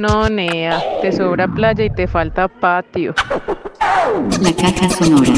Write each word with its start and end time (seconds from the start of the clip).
No, 0.00 0.28
Nea, 0.28 1.00
te 1.02 1.10
sobra 1.10 1.48
playa 1.48 1.84
y 1.84 1.90
te 1.90 2.06
falta 2.06 2.46
patio. 2.46 3.14
La 4.40 4.52
caja 4.52 4.88
sonora. 4.90 5.32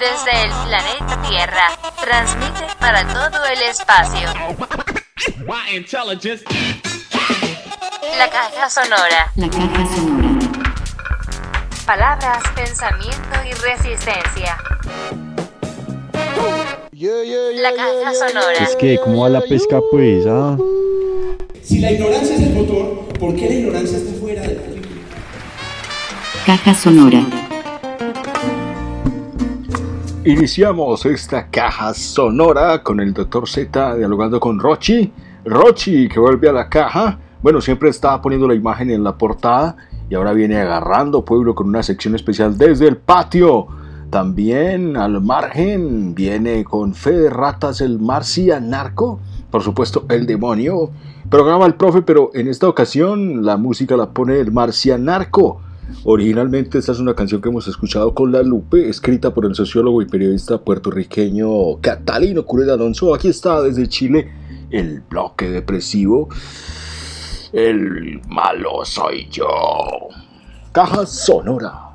Desde 0.00 0.44
el 0.44 0.50
planeta 0.66 1.22
Tierra, 1.28 1.68
transmite 2.00 2.66
para 2.80 3.06
todo 3.06 3.44
el 3.46 3.62
espacio. 3.62 4.28
La 8.18 8.28
caja 8.28 8.68
sonora. 8.68 9.30
La 9.36 9.48
caja 9.48 9.86
sonora. 9.94 10.38
Palabras, 11.86 12.42
pensamiento 12.56 13.38
y 13.48 13.52
resistencia. 13.52 14.56
La 16.92 17.72
caja 17.74 18.14
sonora. 18.14 18.64
Es 18.64 18.74
que, 18.74 18.98
¿cómo 19.04 19.22
va 19.22 19.28
la 19.28 19.42
pesca, 19.42 19.78
pues? 19.92 20.26
Ah? 20.26 20.56
Si 21.80 21.86
la 21.86 21.92
ignorancia 21.92 22.36
es 22.36 22.42
el 22.42 22.52
motor, 22.52 23.08
¿por 23.18 23.34
qué 23.34 23.48
la 23.48 23.54
ignorancia 23.54 23.96
está 23.96 24.12
fuera 24.20 24.42
de 24.42 24.54
la 24.54 24.60
película? 24.60 24.96
Caja 26.44 26.74
sonora. 26.74 27.24
Iniciamos 30.26 31.06
esta 31.06 31.48
caja 31.48 31.94
sonora 31.94 32.82
con 32.82 33.00
el 33.00 33.14
Dr. 33.14 33.48
Z 33.48 33.96
dialogando 33.96 34.38
con 34.38 34.58
Rochi. 34.58 35.10
Rochi, 35.46 36.06
que 36.10 36.20
vuelve 36.20 36.50
a 36.50 36.52
la 36.52 36.68
caja. 36.68 37.18
Bueno, 37.40 37.62
siempre 37.62 37.88
estaba 37.88 38.20
poniendo 38.20 38.46
la 38.46 38.54
imagen 38.54 38.90
en 38.90 39.02
la 39.02 39.16
portada 39.16 39.76
y 40.10 40.14
ahora 40.16 40.34
viene 40.34 40.60
agarrando 40.60 41.24
pueblo 41.24 41.54
con 41.54 41.66
una 41.66 41.82
sección 41.82 42.14
especial 42.14 42.58
desde 42.58 42.88
el 42.88 42.98
patio. 42.98 43.68
También 44.10 44.98
al 44.98 45.22
margen 45.22 46.14
viene 46.14 46.62
con 46.62 46.94
fe 46.94 47.12
de 47.12 47.30
ratas 47.30 47.80
el 47.80 47.98
marcianarco, 47.98 49.18
por 49.50 49.62
supuesto 49.62 50.04
el 50.10 50.26
demonio. 50.26 50.90
Programa 51.30 51.64
el 51.64 51.74
profe, 51.74 52.02
pero 52.02 52.32
en 52.34 52.48
esta 52.48 52.68
ocasión 52.68 53.44
la 53.44 53.56
música 53.56 53.96
la 53.96 54.10
pone 54.10 54.40
el 54.40 54.50
marcianarco. 54.50 55.60
Originalmente 56.02 56.78
esta 56.78 56.90
es 56.90 56.98
una 56.98 57.14
canción 57.14 57.40
que 57.40 57.48
hemos 57.48 57.68
escuchado 57.68 58.14
con 58.14 58.32
la 58.32 58.42
Lupe, 58.42 58.88
escrita 58.88 59.32
por 59.32 59.46
el 59.46 59.54
sociólogo 59.54 60.02
y 60.02 60.06
periodista 60.06 60.58
puertorriqueño 60.58 61.80
Catalino 61.80 62.44
Cureda 62.44 62.74
Alonso. 62.74 63.14
Aquí 63.14 63.28
está 63.28 63.62
desde 63.62 63.88
Chile 63.88 64.32
el 64.70 65.02
bloque 65.02 65.48
depresivo. 65.48 66.28
El 67.52 68.20
malo 68.28 68.84
soy 68.84 69.28
yo. 69.30 69.46
Caja 70.72 71.06
sonora. 71.06 71.90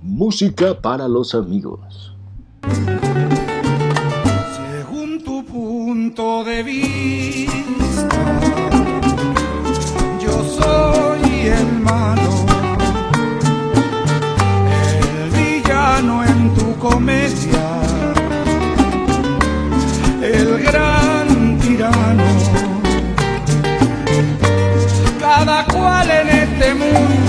Música 0.00 0.80
para 0.80 1.06
los 1.06 1.34
amigos. 1.34 2.16
Según 4.42 5.22
tu 5.22 5.44
punto 5.44 6.44
de 6.44 6.62
vista, 6.62 7.49
mundo 26.74 27.19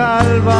los 0.00 0.59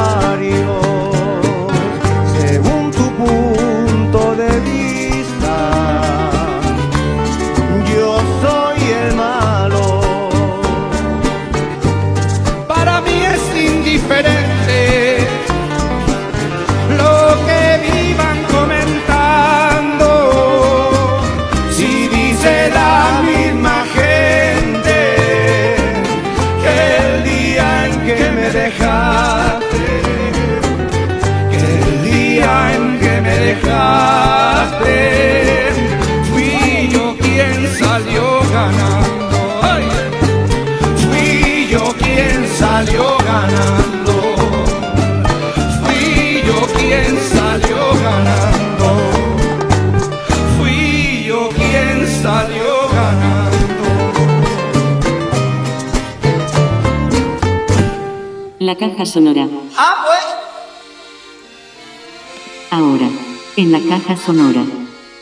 En 63.57 63.71
la 63.71 63.78
caja 63.78 64.16
sonora. 64.16 64.65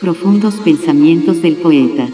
Profundos 0.01 0.55
pensamientos 0.55 1.43
del 1.43 1.55
poeta. 1.55 2.09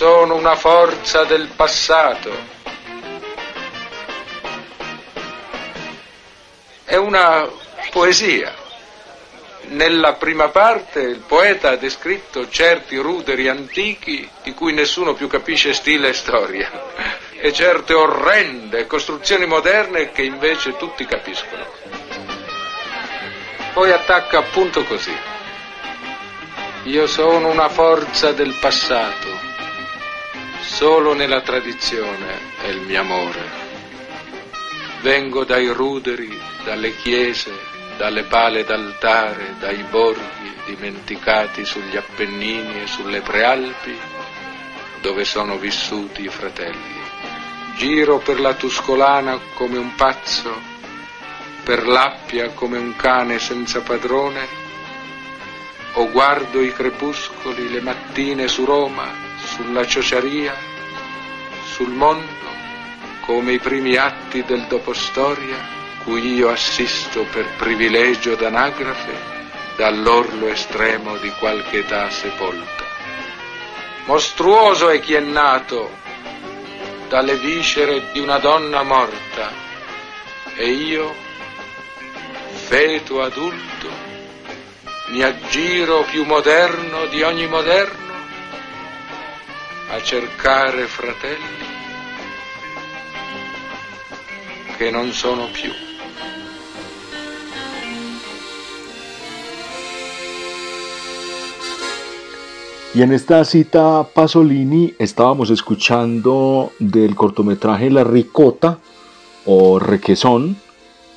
Sono 0.00 0.34
una 0.34 0.56
forza 0.56 1.24
del 1.24 1.48
passato. 1.54 2.34
È 6.86 6.96
una 6.96 7.46
poesia. 7.90 8.54
Nella 9.64 10.14
prima 10.14 10.48
parte 10.48 11.00
il 11.00 11.18
poeta 11.18 11.72
ha 11.72 11.76
descritto 11.76 12.48
certi 12.48 12.96
ruderi 12.96 13.46
antichi 13.48 14.26
di 14.42 14.54
cui 14.54 14.72
nessuno 14.72 15.12
più 15.12 15.28
capisce 15.28 15.74
stile 15.74 16.08
e 16.08 16.14
storia 16.14 16.70
e 17.34 17.52
certe 17.52 17.92
orrende 17.92 18.86
costruzioni 18.86 19.44
moderne 19.44 20.12
che 20.12 20.22
invece 20.22 20.78
tutti 20.78 21.04
capiscono. 21.04 21.66
Poi 23.74 23.92
attacca 23.92 24.38
appunto 24.38 24.82
così. 24.84 25.14
Io 26.84 27.06
sono 27.06 27.48
una 27.48 27.68
forza 27.68 28.32
del 28.32 28.54
passato, 28.58 29.39
solo 30.70 31.14
nella 31.14 31.40
tradizione 31.40 32.38
è 32.62 32.68
il 32.68 32.80
mio 32.82 33.00
amore. 33.00 33.68
Vengo 35.00 35.44
dai 35.44 35.66
ruderi, 35.66 36.38
dalle 36.64 36.94
chiese, 36.96 37.52
dalle 37.96 38.22
pale 38.22 38.64
d'altare, 38.64 39.56
dai 39.58 39.82
borghi 39.90 40.54
dimenticati 40.66 41.64
sugli 41.64 41.96
Appennini 41.96 42.82
e 42.82 42.86
sulle 42.86 43.20
Prealpi, 43.20 43.98
dove 45.02 45.24
sono 45.24 45.58
vissuti 45.58 46.22
i 46.22 46.28
fratelli. 46.28 46.98
Giro 47.76 48.18
per 48.18 48.38
la 48.40 48.54
Tuscolana 48.54 49.38
come 49.54 49.76
un 49.76 49.94
pazzo, 49.96 50.54
per 51.64 51.86
l'Appia 51.86 52.50
come 52.50 52.78
un 52.78 52.94
cane 52.94 53.38
senza 53.40 53.80
padrone, 53.80 54.46
o 55.94 56.08
guardo 56.10 56.62
i 56.62 56.72
crepuscoli 56.72 57.70
le 57.70 57.80
mattine 57.80 58.46
su 58.46 58.64
Roma, 58.64 59.29
sulla 59.62 59.86
ciociaria, 59.86 60.56
sul 61.66 61.90
mondo, 61.90 62.48
come 63.20 63.52
i 63.52 63.58
primi 63.58 63.94
atti 63.96 64.42
del 64.44 64.64
dopostoria, 64.66 65.78
cui 66.02 66.34
io 66.34 66.48
assisto 66.48 67.26
per 67.30 67.46
privilegio 67.58 68.34
d'anagrafe 68.36 69.38
dall'orlo 69.76 70.48
estremo 70.48 71.16
di 71.18 71.30
qualche 71.38 71.80
età 71.80 72.08
sepolta. 72.08 72.84
Mostruoso 74.06 74.88
è 74.88 74.98
chi 74.98 75.12
è 75.12 75.20
nato 75.20 75.90
dalle 77.08 77.36
viscere 77.36 78.10
di 78.12 78.18
una 78.18 78.38
donna 78.38 78.82
morta 78.82 79.52
e 80.56 80.70
io, 80.70 81.14
feto 82.66 83.22
adulto, 83.22 83.88
mi 85.08 85.22
aggiro 85.22 86.02
più 86.04 86.24
moderno 86.24 87.06
di 87.06 87.22
ogni 87.22 87.46
moderno 87.46 87.99
a 89.92 90.00
cercare 90.02 90.86
fratelli 90.86 91.66
che 94.76 94.90
non 94.90 95.10
sono 95.10 95.48
più. 95.52 95.70
Y 102.94 103.02
en 103.02 103.12
esta 103.12 103.44
cita 103.44 104.04
Pasolini 104.04 104.94
estábamos 104.98 105.50
escuchando 105.50 106.72
del 106.78 107.14
cortometraje 107.16 107.90
La 107.90 108.04
Ricota 108.04 108.78
o 109.44 109.80
Requesón, 109.80 110.56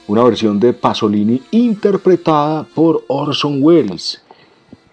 una 0.08 0.24
versión 0.24 0.60
de 0.60 0.74
Pasolini 0.74 1.42
interpretada 1.52 2.64
por 2.64 3.04
Orson 3.08 3.58
Welles, 3.62 4.24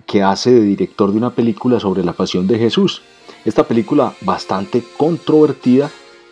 que 0.07 0.23
hace 0.23 0.51
de 0.53 0.61
director 0.61 1.13
de 1.13 1.17
una 1.17 1.31
película 1.31 1.81
sobre 1.81 2.05
la 2.05 2.13
pasión 2.13 2.47
de 2.47 2.59
Jesús. 2.59 3.03
Esta 3.45 3.67
película 3.67 4.15
bastante 4.21 4.83
controvertida 4.97 5.91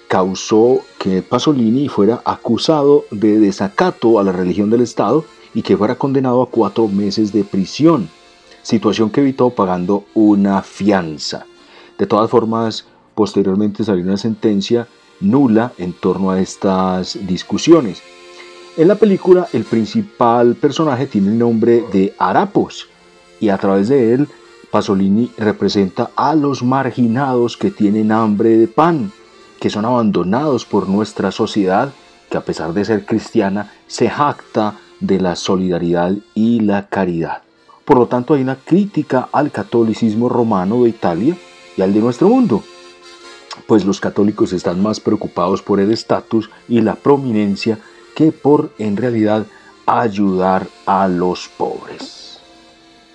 causó 0.08 0.80
que 0.98 1.22
Pasolini 1.22 1.88
fuera 1.88 2.22
acusado 2.24 3.04
de 3.10 3.38
desacato 3.38 4.18
a 4.18 4.24
la 4.24 4.32
religión 4.32 4.70
del 4.70 4.82
Estado 4.82 5.24
y 5.54 5.62
que 5.62 5.76
fuera 5.76 5.96
condenado 5.96 6.42
a 6.42 6.50
cuatro 6.50 6.88
meses 6.88 7.32
de 7.32 7.44
prisión 7.44 8.08
situación 8.68 9.08
que 9.08 9.22
evitó 9.22 9.48
pagando 9.48 10.04
una 10.12 10.60
fianza. 10.60 11.46
De 11.96 12.06
todas 12.06 12.30
formas, 12.30 12.84
posteriormente 13.14 13.82
salió 13.82 14.04
una 14.04 14.18
sentencia 14.18 14.86
nula 15.20 15.72
en 15.78 15.94
torno 15.94 16.30
a 16.30 16.38
estas 16.38 17.18
discusiones. 17.26 18.02
En 18.76 18.88
la 18.88 18.96
película, 18.96 19.48
el 19.54 19.64
principal 19.64 20.54
personaje 20.54 21.06
tiene 21.06 21.28
el 21.28 21.38
nombre 21.38 21.82
de 21.90 22.14
Arapos 22.18 22.88
y 23.40 23.48
a 23.48 23.56
través 23.56 23.88
de 23.88 24.12
él, 24.12 24.28
Pasolini 24.70 25.30
representa 25.38 26.10
a 26.14 26.34
los 26.34 26.62
marginados 26.62 27.56
que 27.56 27.70
tienen 27.70 28.12
hambre 28.12 28.56
de 28.56 28.68
pan, 28.68 29.12
que 29.60 29.70
son 29.70 29.84
abandonados 29.84 30.64
por 30.64 30.88
nuestra 30.88 31.30
sociedad, 31.30 31.92
que 32.30 32.36
a 32.36 32.44
pesar 32.44 32.74
de 32.74 32.84
ser 32.84 33.06
cristiana, 33.06 33.72
se 33.86 34.10
jacta 34.10 34.76
de 35.00 35.20
la 35.20 35.36
solidaridad 35.36 36.12
y 36.34 36.60
la 36.60 36.88
caridad. 36.88 37.42
Por 37.84 37.98
lo 37.98 38.06
tanto, 38.06 38.34
hay 38.34 38.42
una 38.42 38.56
crítica 38.56 39.28
al 39.32 39.50
catolicismo 39.50 40.28
romano 40.28 40.82
de 40.82 40.90
Italia 40.90 41.36
y 41.76 41.82
al 41.82 41.94
de 41.94 42.00
nuestro 42.00 42.28
mundo, 42.28 42.62
pues 43.66 43.84
los 43.84 44.00
católicos 44.00 44.52
están 44.52 44.82
más 44.82 45.00
preocupados 45.00 45.62
por 45.62 45.80
el 45.80 45.90
estatus 45.90 46.50
y 46.68 46.80
la 46.80 46.94
prominencia 46.94 47.78
que 48.14 48.32
por 48.32 48.72
en 48.78 48.96
realidad 48.96 49.46
ayudar 49.86 50.66
a 50.86 51.08
los 51.08 51.48
pobres. 51.48 52.17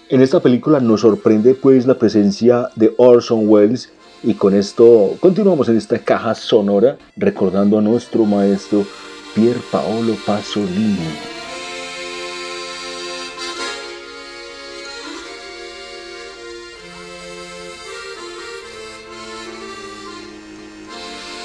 En 0.10 0.22
esta 0.22 0.42
película 0.42 0.80
nos 0.80 1.02
sorprende 1.02 1.54
pues 1.54 1.88
la 1.88 1.98
presencia 1.98 2.70
de 2.76 2.94
Orson 2.98 3.48
Welles 3.48 3.92
y 4.22 4.34
con 4.34 4.54
esto 4.54 5.16
continuamos 5.20 5.70
en 5.70 5.78
esta 5.78 5.98
caja 6.00 6.36
sonora 6.36 6.98
recordando 7.16 7.80
a 7.80 7.82
nuestro 7.82 8.26
maestro 8.26 8.86
Pier 9.34 9.56
Paolo 9.72 10.16
Pasolini. 10.26 10.98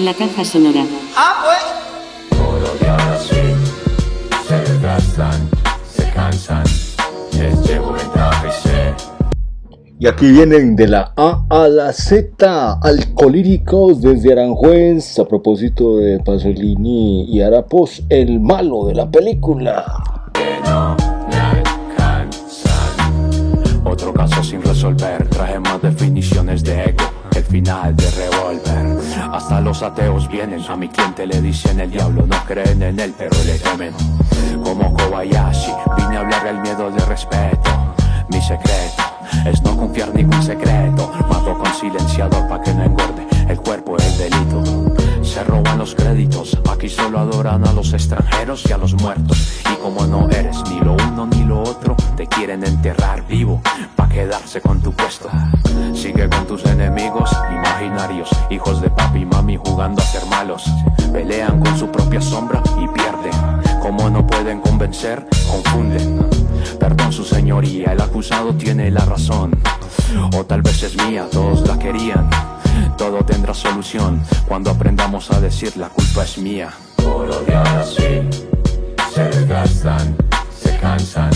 La 0.00 0.14
caja 0.14 0.44
sonora. 0.44 0.84
Ah, 1.16 1.44
pues. 1.44 2.38
Todos 2.38 3.26
se 4.46 4.54
desgastan, 4.60 5.48
se 5.92 6.10
cansan, 6.12 6.64
les 7.32 7.66
llevo. 7.66 7.87
Y 10.00 10.06
aquí 10.06 10.30
vienen 10.30 10.76
de 10.76 10.86
la 10.86 11.12
A 11.16 11.44
a 11.50 11.66
la 11.66 11.92
Z, 11.92 12.78
alcohólicos 12.80 14.00
desde 14.00 14.30
Aranjuez, 14.30 15.18
a 15.18 15.24
propósito 15.24 15.96
de 15.96 16.20
Pasolini 16.20 17.24
y 17.24 17.40
Arapos, 17.42 18.04
el 18.08 18.38
malo 18.38 18.86
de 18.86 18.94
la 18.94 19.10
película. 19.10 19.84
que 20.32 20.60
no 20.64 20.96
me 21.28 21.36
alcanzan. 21.36 22.70
Otro 23.84 24.14
caso 24.14 24.40
sin 24.44 24.62
resolver, 24.62 25.28
traje 25.30 25.58
más 25.58 25.82
definiciones 25.82 26.62
de 26.62 26.90
ego. 26.90 27.04
El 27.34 27.42
final 27.42 27.96
de 27.96 28.08
Revolver. 28.12 28.98
Hasta 29.32 29.60
los 29.60 29.82
ateos 29.82 30.28
vienen, 30.28 30.60
a 30.68 30.76
mi 30.76 30.86
cliente 30.86 31.26
le 31.26 31.42
dicen 31.42 31.80
el 31.80 31.90
diablo, 31.90 32.24
no 32.24 32.36
creen 32.46 32.80
en 32.84 33.00
él, 33.00 33.12
pero 33.18 33.34
le 33.44 33.58
temen. 33.58 33.92
Como 34.62 34.94
Kobayashi, 34.94 35.72
vine 35.96 36.18
a 36.18 36.20
hablar 36.20 36.44
del 36.44 36.60
miedo 36.60 36.88
de 36.88 37.04
respeto. 37.04 37.70
Mi 38.30 38.40
secreto 38.40 39.07
es 39.46 39.62
no 39.62 39.76
confiar 39.76 40.14
ningún 40.14 40.42
secreto. 40.42 41.10
Mato 41.28 41.58
con 41.58 41.72
silenciador 41.74 42.48
pa' 42.48 42.62
que 42.62 42.74
no 42.74 42.84
engorde 42.84 43.26
el 43.48 43.60
cuerpo 43.60 43.96
el 43.96 44.18
delito. 44.18 44.87
Se 45.28 45.44
roban 45.44 45.78
los 45.78 45.94
créditos, 45.94 46.58
aquí 46.70 46.88
solo 46.88 47.18
adoran 47.18 47.64
a 47.68 47.72
los 47.74 47.92
extranjeros 47.92 48.64
y 48.66 48.72
a 48.72 48.78
los 48.78 48.94
muertos. 48.94 49.60
Y 49.70 49.76
como 49.76 50.06
no 50.06 50.26
eres 50.30 50.56
ni 50.70 50.80
lo 50.80 50.94
uno 50.94 51.26
ni 51.26 51.44
lo 51.44 51.62
otro, 51.62 51.94
te 52.16 52.26
quieren 52.26 52.64
enterrar 52.64 53.24
vivo 53.28 53.60
pa' 53.94 54.08
quedarse 54.08 54.62
con 54.62 54.80
tu 54.80 54.90
puesto. 54.92 55.28
Sigue 55.94 56.30
con 56.30 56.46
tus 56.46 56.64
enemigos 56.64 57.30
imaginarios, 57.54 58.30
hijos 58.48 58.80
de 58.80 58.88
papi 58.88 59.20
y 59.20 59.26
mami 59.26 59.58
jugando 59.58 60.00
a 60.02 60.06
ser 60.06 60.24
malos. 60.26 60.64
Pelean 61.12 61.60
con 61.60 61.78
su 61.78 61.88
propia 61.88 62.22
sombra 62.22 62.62
y 62.82 62.88
pierden. 62.88 63.80
Como 63.80 64.08
no 64.08 64.26
pueden 64.26 64.60
convencer, 64.60 65.26
confunden. 65.48 66.26
Perdón 66.80 67.12
su 67.12 67.24
señoría, 67.24 67.92
el 67.92 68.00
acusado 68.00 68.54
tiene 68.54 68.90
la 68.90 69.04
razón. 69.04 69.50
O 70.34 70.44
tal 70.44 70.62
vez 70.62 70.82
es 70.82 70.96
mía, 70.96 71.26
todos 71.30 71.68
la 71.68 71.78
querían. 71.78 72.30
Todo 72.98 73.24
tendrá 73.24 73.54
solución 73.54 74.20
cuando 74.46 74.70
aprendamos 74.70 75.30
a 75.30 75.40
decir 75.40 75.74
la 75.76 75.88
culpa 75.88 76.24
es 76.24 76.36
mía. 76.36 76.70
Por 76.96 77.30
odiar 77.30 77.66
así, 77.78 78.28
se 79.14 79.24
desgastan, 79.24 80.16
se 80.60 80.76
cansan, 80.78 81.30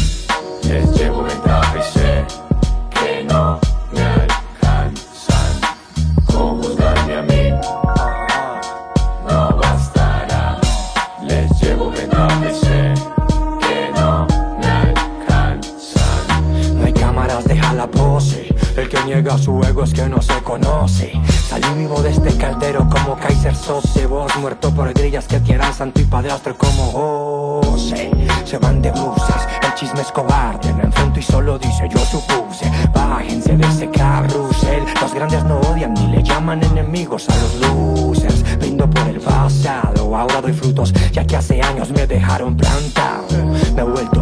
les 0.64 0.92
llevo 0.98 1.22
ventaja 1.22 1.78
y 1.78 1.98
sé 1.98 2.41
niega 19.14 19.36
su 19.36 19.60
ego 19.62 19.84
es 19.84 19.92
que 19.92 20.08
no 20.08 20.22
se 20.22 20.42
conoce. 20.42 21.12
Salí 21.48 21.66
vivo 21.76 22.00
de 22.02 22.10
este 22.10 22.34
caldero 22.36 22.88
como 22.88 23.16
Kaiser 23.16 23.54
Sose. 23.54 24.06
Vos 24.06 24.34
muerto 24.36 24.70
por 24.74 24.92
grillas 24.94 25.26
que 25.26 25.40
quieran 25.40 25.74
santo 25.74 26.00
y 26.00 26.04
padrastro 26.04 26.56
como 26.56 27.62
José. 27.62 28.10
Se 28.44 28.56
van 28.58 28.80
de 28.80 28.90
blusas, 28.90 29.46
el 29.62 29.74
chisme 29.74 30.00
es 30.00 30.10
cobarde. 30.12 30.72
Me 30.72 30.84
enfrento 30.84 31.20
y 31.20 31.22
solo 31.22 31.58
dice 31.58 31.88
yo 31.90 31.98
supuse. 31.98 32.70
Bájense 32.94 33.56
de 33.56 33.66
ese 33.66 33.90
carrusel. 33.90 34.84
Los 35.00 35.12
grandes 35.12 35.44
no 35.44 35.60
odian 35.60 35.92
ni 35.92 36.06
le 36.06 36.22
llaman 36.22 36.62
enemigos 36.64 37.28
a 37.28 37.36
los 37.36 37.54
losers. 37.60 38.42
Brindo 38.58 38.88
por 38.88 39.06
el 39.08 39.20
pasado, 39.20 40.16
ahora 40.16 40.40
doy 40.40 40.52
frutos 40.52 40.92
ya 41.12 41.26
que 41.26 41.36
hace 41.36 41.60
años 41.60 41.90
me 41.90 42.06
dejaron 42.06 42.56
plantado. 42.56 43.26
Me 43.74 43.82
he 43.82 43.84
vuelto 43.84 44.21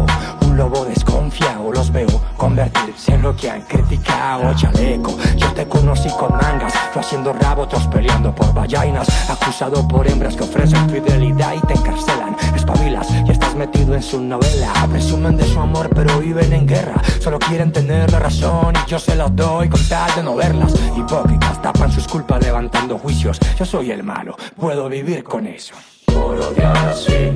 en 3.07 3.21
lo 3.21 3.35
que 3.35 3.49
han 3.49 3.61
criticado. 3.61 4.53
Chaleco, 4.55 5.17
yo 5.35 5.51
te 5.53 5.67
conocí 5.67 6.09
con 6.09 6.31
mangas, 6.31 6.73
tú 6.93 6.99
haciendo 6.99 7.33
rabo, 7.33 7.63
otros 7.63 7.87
peleando 7.87 8.33
por 8.33 8.53
vallainas. 8.53 9.07
Acusado 9.29 9.87
por 9.87 10.07
hembras 10.07 10.35
que 10.35 10.43
ofrecen 10.43 10.89
fidelidad 10.89 11.53
y 11.55 11.61
te 11.67 11.73
encarcelan. 11.73 12.35
Espabilas 12.55 13.07
y 13.25 13.31
estás 13.31 13.55
metido 13.55 13.95
en 13.95 14.03
su 14.03 14.21
novela. 14.21 14.73
Presumen 14.91 15.37
de 15.37 15.45
su 15.45 15.59
amor, 15.59 15.89
pero 15.95 16.19
viven 16.19 16.53
en 16.53 16.67
guerra. 16.67 17.01
Solo 17.19 17.39
quieren 17.39 17.71
tener 17.71 18.11
la 18.11 18.19
razón 18.19 18.73
y 18.75 18.89
yo 18.89 18.99
se 18.99 19.15
la 19.15 19.27
doy 19.27 19.69
con 19.69 19.83
tal 19.87 20.13
de 20.15 20.23
no 20.23 20.35
verlas. 20.35 20.73
Hipócritas 20.95 21.61
tapan 21.61 21.91
sus 21.91 22.07
culpas 22.07 22.41
levantando 22.43 22.97
juicios. 22.97 23.39
Yo 23.57 23.65
soy 23.65 23.91
el 23.91 24.03
malo, 24.03 24.35
puedo 24.59 24.89
vivir 24.89 25.23
con 25.23 25.47
eso. 25.47 25.73
Por 26.05 26.39
odiar 26.39 26.77
así, 26.89 27.31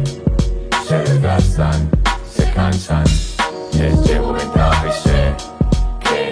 se 0.88 0.98
desgastan, 1.00 1.90
se 2.30 2.52
cansan. 2.52 3.04
Les 3.74 4.02
llevo 4.04 4.32
ventaja 4.32 4.88
y 4.88 5.10
sé 5.10 5.55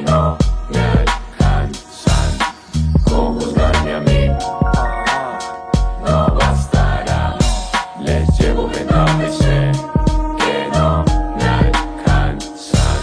no 0.05 0.38
me 0.69 0.79
alcanzan. 0.79 2.31
Con 3.03 3.39
juzgarme 3.39 3.93
a 3.93 4.00
mí, 4.00 4.27
no 6.05 6.36
bastará. 6.36 7.38
Les 8.01 8.27
llevo 8.39 8.67
ventaja 8.67 9.27
y 9.27 9.31
sé 9.31 9.72
que 10.39 10.67
no 10.74 11.05
me 11.38 11.45
alcanzan. 11.45 12.98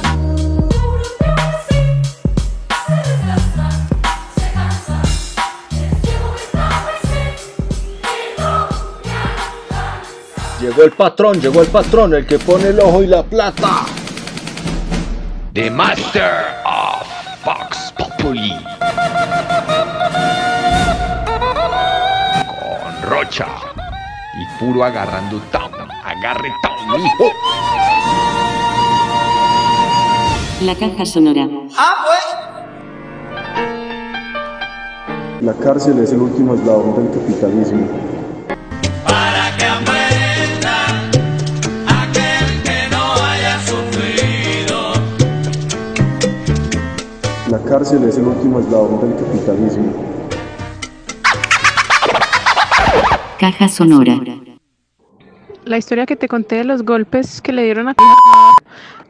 Llegó 10.60 10.82
el 10.82 10.92
patrón, 10.92 11.40
llegó 11.40 11.62
el 11.62 11.68
patrón, 11.68 12.14
el 12.14 12.26
que 12.26 12.38
pone 12.38 12.68
el 12.68 12.80
ojo 12.80 13.02
y 13.02 13.06
la 13.06 13.22
plata. 13.22 13.86
The 15.52 15.68
Master 15.68 16.60
Con 18.22 18.36
Rocha. 23.02 23.46
Y 24.34 24.46
puro 24.58 24.84
agarrando 24.84 25.40
town. 25.50 25.72
Agarre 26.04 26.52
town, 26.62 27.02
mijo. 27.02 27.32
La 30.62 30.74
caja 30.74 31.06
sonora. 31.06 31.48
La 35.40 35.54
cárcel 35.54 35.98
es 36.00 36.12
el 36.12 36.20
último 36.20 36.54
eslabón 36.54 36.96
del 36.96 37.10
capitalismo. 37.18 38.09
La 47.50 47.58
cárcel 47.64 48.04
es 48.04 48.16
el 48.16 48.28
último 48.28 48.60
eslabón 48.60 49.00
del 49.00 49.18
capitalismo. 49.18 49.92
Caja 53.40 53.66
sonora. 53.66 54.20
La 55.64 55.76
historia 55.76 56.06
que 56.06 56.14
te 56.14 56.28
conté 56.28 56.56
de 56.56 56.64
los 56.64 56.84
golpes 56.84 57.42
que 57.42 57.52
le 57.52 57.64
dieron 57.64 57.88
a... 57.88 57.96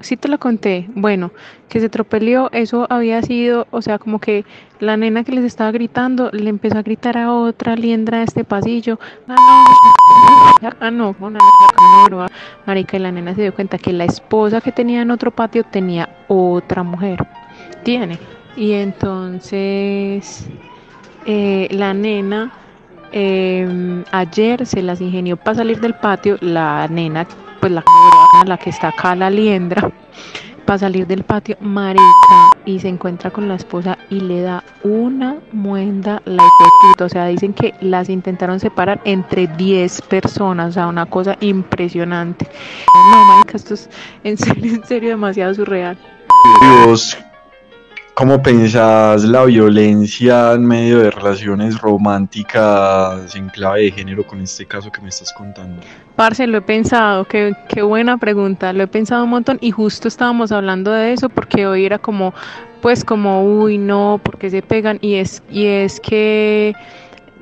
Sí 0.01 0.17
te 0.17 0.29
la 0.29 0.39
conté. 0.39 0.89
Bueno, 0.95 1.33
que 1.69 1.81
se 1.81 1.91
tropelió, 1.91 2.49
eso 2.53 2.87
había 2.89 3.21
sido, 3.21 3.67
o 3.73 3.83
sea, 3.83 3.99
como 3.99 4.21
que 4.21 4.47
la 4.79 4.97
nena 4.97 5.23
que 5.23 5.33
les 5.33 5.45
estaba 5.45 5.71
gritando 5.71 6.31
le 6.33 6.49
empezó 6.49 6.79
a 6.79 6.83
gritar 6.83 7.19
a 7.19 7.35
otra 7.35 7.77
liendra 7.77 8.19
de 8.19 8.25
este 8.25 8.45
pasillo. 8.45 8.99
Ah, 9.29 10.55
no, 10.63 10.71
ah, 10.81 10.91
no, 10.91 11.15
una 11.21 11.39
no, 12.11 12.27
marica, 12.65 12.97
y 12.97 13.01
la 13.01 13.13
nena 13.13 13.35
se 13.35 13.43
dio 13.43 13.55
cuenta 13.55 13.77
que 13.77 13.93
la 13.93 14.05
esposa 14.05 14.63
que 14.63 14.73
tenía 14.73 15.03
en 15.03 15.11
otro 15.11 15.31
patio 15.31 15.63
tenía 15.65 16.25
otra 16.29 16.83
mujer. 16.83 17.19
Tiene. 17.83 18.19
Y 18.57 18.73
entonces 18.73 20.47
eh, 21.27 21.69
la 21.71 21.95
nena 21.95 22.53
eh, 23.13 24.05
ayer 24.13 24.67
se 24.67 24.83
las 24.83 25.01
ingenió 25.01 25.37
para 25.37 25.57
salir 25.57 25.81
del 25.81 25.95
patio, 25.95 26.37
la 26.41 26.87
nena, 26.89 27.27
pues 27.61 27.73
la 27.73 27.83
la 28.47 28.57
que 28.57 28.71
está 28.71 28.89
acá, 28.89 29.15
la 29.15 29.29
liendra, 29.29 29.91
para 30.65 30.79
salir 30.79 31.07
del 31.07 31.25
patio, 31.25 31.57
marica, 31.61 32.03
y 32.65 32.79
se 32.79 32.89
encuentra 32.89 33.31
con 33.31 33.49
la 33.49 33.57
esposa 33.57 33.99
y 34.09 34.21
le 34.21 34.43
da 34.43 34.63
una 34.85 35.37
muenda 35.53 36.23
la. 36.25 36.45
O 37.01 37.09
sea, 37.09 37.27
dicen 37.27 37.53
que 37.53 37.75
las 37.81 38.09
intentaron 38.09 38.61
separar 38.61 39.01
entre 39.05 39.47
10 39.47 40.03
personas, 40.03 40.71
o 40.71 40.73
sea, 40.73 40.87
una 40.87 41.07
cosa 41.07 41.37
impresionante. 41.41 42.47
No, 43.11 43.25
marica, 43.25 43.57
esto 43.57 43.75
es 43.75 43.91
en 44.23 44.39
serio, 44.39 44.75
en 44.75 44.85
serio, 44.85 45.11
demasiado 45.11 45.55
surreal. 45.55 45.99
Dios, 46.61 47.19
¿cómo 48.15 48.43
pensás 48.43 49.25
la 49.25 49.45
violencia 49.45 50.53
en 50.53 50.67
medio 50.67 50.99
de 50.99 51.11
relaciones 51.11 51.81
románticas 51.81 53.35
en 53.35 53.49
clave 53.49 53.83
de 53.83 53.93
género 53.93 54.27
con 54.27 54.41
este 54.41 54.67
caso 54.67 54.91
que 54.91 55.01
me 55.01 55.09
estás 55.09 55.33
contando? 55.33 55.83
Parce, 56.17 56.47
lo 56.47 56.59
he 56.59 56.63
pensado, 56.63 57.25
qué, 57.25 57.53
qué 57.69 57.83
buena 57.83 58.19
pregunta, 58.19 58.73
lo 58.73 58.83
he 58.83 58.87
pensado 58.87 59.25
un 59.25 59.31
montón 59.31 59.59
y 59.61 59.71
justo 59.71 60.09
estábamos 60.09 60.53
hablando 60.53 60.93
de 60.93 61.13
eso 61.13 61.29
porque 61.29 61.67
hoy 61.67 61.85
era 61.87 61.99
como, 61.99 62.35
pues 62.83 63.05
como, 63.05 63.45
uy, 63.45 63.79
no, 63.79 64.21
porque 64.23 64.51
se 64.51 64.63
pegan 64.63 64.99
y 65.01 65.15
es, 65.15 65.43
y 65.51 65.67
es 65.67 66.01
que 66.01 66.75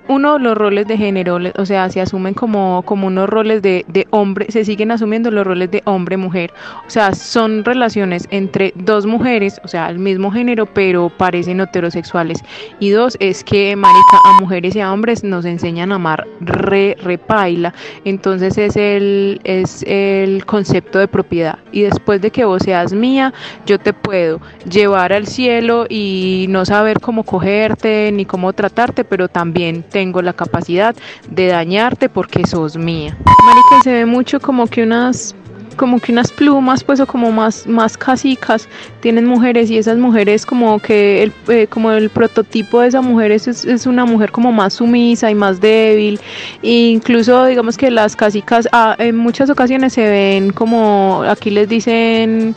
uno, 0.08 0.38
los 0.38 0.56
roles 0.56 0.86
de 0.86 0.96
género, 0.96 1.38
o 1.56 1.66
sea, 1.66 1.88
se 1.90 2.00
asumen 2.00 2.34
como, 2.34 2.82
como 2.84 3.06
unos 3.06 3.28
roles 3.28 3.62
de, 3.62 3.84
hombre, 4.10 4.46
se 4.50 4.64
siguen 4.64 4.90
asumiendo 4.90 5.30
los 5.30 5.46
roles 5.46 5.70
de 5.70 5.82
hombre-mujer. 5.84 6.52
O 6.86 6.90
sea, 6.90 7.14
son 7.14 7.64
relaciones 7.64 8.26
entre 8.30 8.72
dos 8.74 9.06
mujeres, 9.06 9.60
o 9.64 9.68
sea, 9.68 9.88
el 9.90 9.98
mismo 9.98 10.30
género, 10.30 10.66
pero 10.66 11.10
parecen 11.10 11.60
heterosexuales. 11.60 12.42
Y 12.80 12.90
dos, 12.90 13.16
es 13.20 13.44
que, 13.44 13.76
marica, 13.76 14.18
a 14.24 14.40
mujeres 14.40 14.74
y 14.76 14.80
a 14.80 14.92
hombres 14.92 15.22
nos 15.24 15.44
enseñan 15.44 15.92
a 15.92 15.96
amar 15.96 16.26
re, 16.40 16.96
repaila. 17.02 17.74
Entonces 18.04 18.56
es 18.58 18.76
el, 18.76 19.40
es 19.44 19.84
el 19.86 20.44
concepto 20.46 20.98
de 20.98 21.08
propiedad. 21.08 21.58
Y 21.70 21.82
después 21.82 22.20
de 22.20 22.30
que 22.30 22.44
vos 22.44 22.62
seas 22.62 22.92
mía, 22.92 23.34
yo 23.66 23.78
te 23.78 23.92
puedo 23.92 24.40
llevar 24.68 25.12
al 25.12 25.26
cielo 25.26 25.86
y 25.88 26.46
no 26.48 26.64
saber 26.64 27.00
cómo 27.00 27.24
cogerte 27.24 28.10
ni 28.12 28.24
cómo 28.24 28.52
tratarte, 28.52 29.04
pero 29.04 29.28
también 29.28 29.84
tengo 29.98 30.22
la 30.22 30.32
capacidad 30.32 30.94
de 31.28 31.48
dañarte 31.48 32.08
porque 32.08 32.46
sos 32.46 32.76
mía. 32.76 33.18
Marica, 33.46 33.82
se 33.82 33.90
ve 33.90 34.06
mucho 34.06 34.38
como 34.38 34.68
que 34.68 34.84
unas 34.84 35.34
como 35.76 35.98
que 35.98 36.12
unas 36.12 36.30
plumas 36.30 36.84
pues 36.84 37.00
o 37.00 37.06
como 37.06 37.32
más 37.32 37.66
más 37.66 37.96
casicas 37.96 38.68
tienen 39.00 39.24
mujeres 39.26 39.70
y 39.70 39.78
esas 39.78 39.96
mujeres 39.96 40.44
como 40.46 40.78
que 40.78 41.22
el, 41.24 41.32
eh, 41.48 41.66
como 41.68 41.90
el 41.92 42.10
prototipo 42.10 42.80
de 42.80 42.88
esa 42.88 43.00
mujer 43.00 43.30
es, 43.32 43.46
es, 43.46 43.86
una 43.86 44.04
mujer 44.04 44.30
como 44.32 44.52
más 44.52 44.74
sumisa 44.74 45.30
y 45.30 45.34
más 45.34 45.60
débil 45.60 46.20
e 46.62 46.90
incluso 46.90 47.44
digamos 47.46 47.76
que 47.76 47.90
las 47.90 48.16
casicas 48.16 48.68
ah, 48.72 48.94
en 48.98 49.16
muchas 49.16 49.50
ocasiones 49.50 49.92
se 49.92 50.08
ven 50.08 50.52
como 50.52 51.22
aquí 51.28 51.50
les 51.50 51.68
dicen 51.68 52.56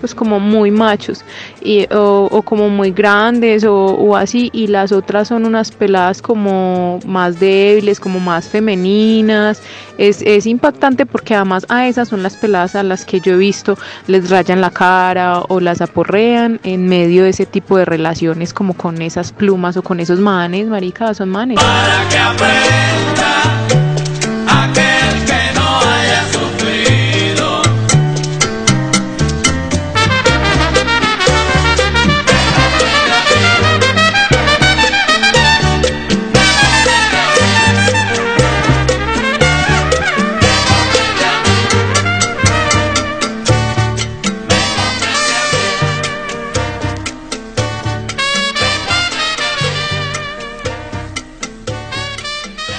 pues 0.00 0.14
como 0.14 0.40
muy 0.40 0.70
machos, 0.70 1.24
y, 1.62 1.86
o, 1.92 2.28
o 2.30 2.42
como 2.42 2.68
muy 2.68 2.90
grandes 2.90 3.64
o, 3.64 3.74
o 3.74 4.16
así, 4.16 4.50
y 4.52 4.66
las 4.66 4.92
otras 4.92 5.28
son 5.28 5.44
unas 5.46 5.70
peladas 5.70 6.22
como 6.22 7.00
más 7.06 7.40
débiles, 7.40 8.00
como 8.00 8.20
más 8.20 8.48
femeninas. 8.48 9.62
Es, 9.96 10.22
es 10.22 10.46
impactante 10.46 11.06
porque 11.06 11.34
además 11.34 11.66
a 11.68 11.86
esas 11.86 12.08
son 12.08 12.22
las 12.22 12.36
peladas 12.36 12.74
a 12.74 12.82
las 12.82 13.04
que 13.04 13.20
yo 13.20 13.34
he 13.34 13.36
visto 13.36 13.78
les 14.08 14.28
rayan 14.28 14.60
la 14.60 14.70
cara 14.70 15.40
o 15.48 15.60
las 15.60 15.80
aporrean 15.80 16.60
en 16.64 16.86
medio 16.88 17.24
de 17.24 17.30
ese 17.30 17.46
tipo 17.46 17.78
de 17.78 17.84
relaciones 17.84 18.52
como 18.52 18.74
con 18.74 19.02
esas 19.02 19.32
plumas 19.32 19.76
o 19.76 19.82
con 19.82 20.00
esos 20.00 20.18
manes, 20.18 20.66
marica, 20.66 21.14
son 21.14 21.30
manes. 21.30 21.58
Para 21.58 22.08
que 22.08 23.13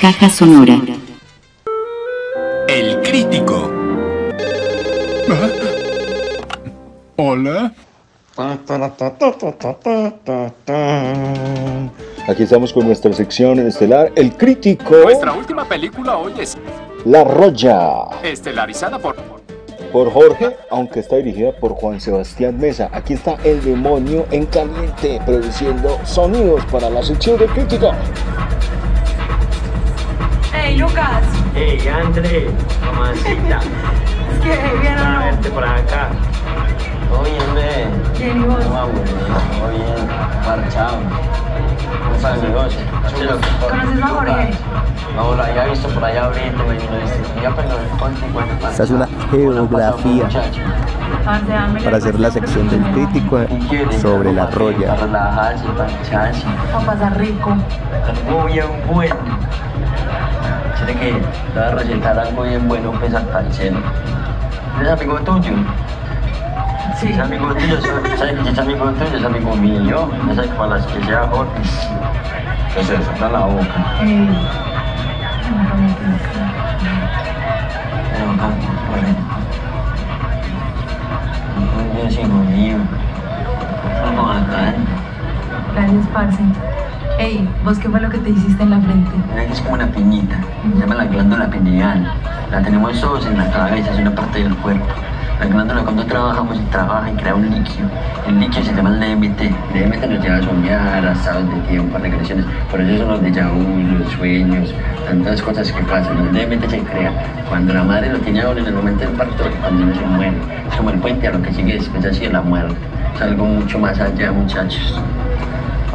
Caja 0.05 0.29
sonora. 0.29 0.79
El 2.67 3.01
crítico. 3.01 3.71
Hola. 7.15 7.73
Aquí 12.27 12.43
estamos 12.43 12.71
con 12.71 12.85
nuestra 12.85 13.13
sección 13.13 13.57
estelar, 13.57 14.11
El 14.15 14.37
Crítico, 14.37 14.95
Nuestra 14.95 15.33
última 15.33 15.67
película 15.67 16.19
hoy 16.19 16.33
es 16.39 16.55
La 17.03 17.23
Roya, 17.23 18.03
estelarizada 18.21 18.99
por 18.99 19.15
por 19.91 20.11
Jorge, 20.11 20.55
aunque 20.69 20.99
está 20.99 21.15
dirigida 21.15 21.51
por 21.53 21.71
Juan 21.71 21.99
Sebastián 21.99 22.59
Mesa. 22.59 22.89
Aquí 22.91 23.13
está 23.13 23.37
el 23.43 23.63
demonio 23.63 24.27
en 24.29 24.45
caliente, 24.45 25.19
produciendo 25.25 25.97
sonidos 26.05 26.63
para 26.65 26.91
la 26.91 27.01
sección 27.01 27.39
del 27.39 27.49
Crítico. 27.49 27.91
Hey, 30.57 30.77
Lucas. 30.77 31.23
Hey, 31.53 31.87
André, 31.89 32.49
mamacita. 32.85 33.59
¿Qué? 34.41 34.79
¿Bien 34.81 34.93
o 34.93 35.01
Para 35.01 35.09
no? 35.11 35.19
verte 35.25 35.49
por 35.49 35.63
acá. 35.63 36.09
Todo 37.09 37.23
bien, 37.23 37.55
ve. 37.55 37.87
Bien, 38.17 38.41
¿y 38.41 38.45
vos? 38.45 38.65
No, 38.65 38.87
güey. 38.87 39.03
Todo 39.05 39.69
bien. 39.69 40.07
Marchado. 40.47 40.97
¿Cómo 42.03 42.15
está 42.15 42.35
el 42.35 42.41
negocio? 42.41 42.79
Que 42.79 43.67
¿Conoces 43.67 44.01
a 44.01 44.07
Jorge? 44.07 44.51
No, 45.15 45.35
lo 45.35 45.43
había 45.43 45.65
visto 45.65 45.87
por 45.89 46.03
allá 46.05 46.25
ahorita, 46.25 46.63
me 46.63 46.73
vino. 46.73 47.41
Ya 47.41 47.55
pero 47.55 47.69
con 47.99 48.15
50 48.15 48.69
Esta 48.71 48.83
es 48.83 48.89
una 48.91 49.07
geografía 49.29 50.29
para 51.83 51.97
hacer 51.97 52.19
la 52.19 52.31
sección 52.31 52.69
del 52.69 52.83
crítico 52.91 53.39
sobre 54.01 54.33
la 54.33 54.47
roya. 54.47 54.87
Para 54.95 55.05
relajarse, 55.05 55.65
para 55.65 56.01
echarse. 56.01 56.43
Para 56.71 56.85
pasar 56.85 57.17
rico. 57.19 57.55
Algo 58.27 58.45
bien 58.45 58.67
que 60.93 61.11
te 61.11 61.59
voy 61.59 61.63
a 61.63 61.71
recetar 61.71 62.19
algo 62.19 62.43
bien 62.43 62.67
bueno, 62.67 62.91
pues 62.99 63.13
al. 63.13 63.27
¿Es 64.81 64.89
amigo 64.89 65.19
tuyo? 65.19 65.53
Sí. 66.97 67.07
Es 67.09 67.19
amigo 67.19 67.53
tuyo, 67.53 67.77
¿sabes 68.17 68.39
que 68.39 68.49
es 68.49 68.59
amigo 68.59 68.91
tuyo? 68.91 69.17
Es 69.17 69.23
amigo 69.23 69.55
mío. 69.55 70.09
No 70.27 70.35
sé 70.35 70.47
para 70.49 70.75
las 70.75 70.85
que 70.87 71.03
sea 71.03 71.27
Jorge. 71.27 71.61
Entonces, 72.69 72.99
está 72.99 73.29
la 73.29 73.39
boca. 73.39 73.85
¿eh? 84.69 84.75
Gracias, 85.73 86.07
parce. 86.13 86.84
Ey, 87.17 87.47
¿vos 87.63 87.79
qué 87.79 87.87
fue 87.87 88.01
lo 88.01 88.09
que 88.09 88.17
te 88.17 88.29
hiciste 88.29 88.61
en 88.61 88.71
la 88.71 88.81
frente? 88.81 89.09
Mira 89.29 89.45
que 89.45 89.53
es 89.53 89.61
como 89.61 89.75
una 89.75 89.87
piñita, 89.87 90.35
se 90.73 90.79
llama 90.81 90.95
la 90.95 91.05
glándula 91.05 91.49
pineal. 91.49 92.11
La 92.51 92.61
tenemos 92.61 92.99
todos 92.99 93.25
en 93.25 93.37
la 93.37 93.49
cabeza, 93.51 93.93
es 93.93 93.99
una 93.99 94.13
parte 94.13 94.43
del 94.43 94.53
cuerpo. 94.57 94.85
La 95.39 95.45
glándula 95.45 95.83
cuando 95.83 96.05
trabajamos 96.05 96.59
trabaja 96.71 97.09
y 97.09 97.15
crea 97.15 97.35
un 97.35 97.49
líquido. 97.49 97.87
El 98.27 98.41
líquido 98.41 98.65
se 98.65 98.73
llama 98.73 98.89
el 98.89 98.99
DMT. 98.99 99.41
El 99.41 99.89
DMT 99.89 100.05
nos 100.07 100.23
lleva 100.23 100.37
a 100.37 100.41
soñar, 100.41 101.05
a 101.07 101.11
estados 101.13 101.49
de 101.49 101.59
tiempo, 101.69 101.95
a 101.95 101.99
regresiones. 102.01 102.45
Por 102.69 102.81
eso 102.81 102.97
son 102.97 103.07
los 103.07 103.21
déjà 103.21 103.49
vu, 103.49 103.97
los 103.97 104.11
sueños, 104.11 104.73
tantas 105.07 105.41
cosas 105.41 105.71
que 105.71 105.83
pasan. 105.83 106.17
El 106.17 106.33
DMT 106.33 106.69
se 106.69 106.79
crea 106.79 107.13
cuando 107.47 107.73
la 107.73 107.83
madre 107.83 108.11
lo 108.11 108.19
tiene 108.19 108.41
a 108.41 108.49
uno 108.49 108.59
en 108.59 108.65
el 108.67 108.73
momento 108.73 109.05
del 109.05 109.13
parto, 109.13 109.45
cuando 109.61 109.83
uno 109.83 109.95
se 109.95 110.05
muere. 110.05 110.37
Es 110.69 110.75
como 110.75 110.89
el 110.89 110.99
puente 110.99 111.29
a 111.29 111.31
lo 111.31 111.41
que 111.41 111.53
sigue 111.53 111.75
después 111.75 112.03
así 112.05 112.25
de 112.25 112.33
la 112.33 112.41
muerte. 112.41 112.75
Es 113.15 113.21
algo 113.21 113.45
mucho 113.45 113.79
más 113.79 113.97
allá, 114.01 114.33
muchachos. 114.33 115.01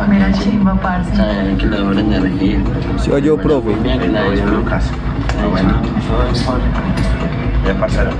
Mira, 0.08 0.32
chimba, 0.32 0.74
parce. 0.80 1.10
Que 1.58 1.66
le 1.66 2.00
energía. 2.00 2.58
Sí, 2.98 3.10
yo, 3.22 3.36
profe. 3.36 3.74
Bien, 3.82 3.98
que 3.98 4.08
la 4.08 4.22
de 4.22 4.46
Lucas. 4.46 4.90
Ah, 5.38 5.46
bueno. 5.46 5.82
Ya, 7.66 7.78
parcero. 7.78 8.10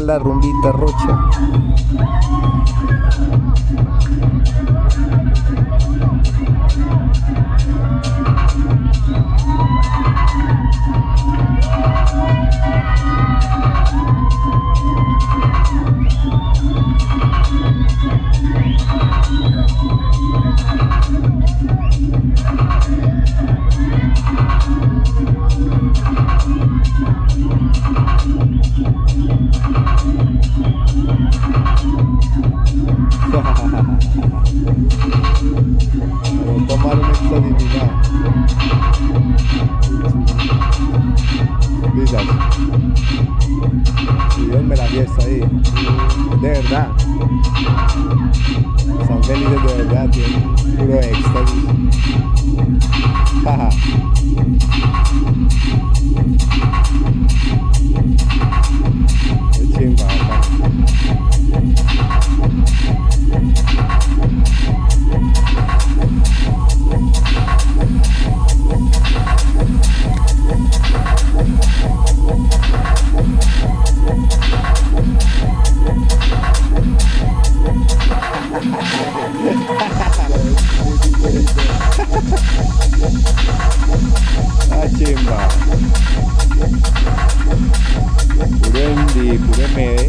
La 0.00 0.18
rumbita 0.18 0.70
rocha? 0.70 1.28
Dios 44.46 44.62
me 44.64 44.76
la 44.76 44.86
fiesta 44.86 45.22
ahí. 45.22 45.40
De 46.40 46.48
verdad. 46.48 46.88
Son 49.06 49.24
felices 49.24 49.62
de 49.62 49.84
verdad, 49.84 50.10
tienen 50.10 50.54
puro 50.76 51.00
éxtasis. 51.00 51.64
Jaja. 53.44 53.68
Chimba. 84.98 85.48
Puro 88.62 88.80
indie, 88.90 89.38
puro 89.38 89.68
MD. 89.68 90.08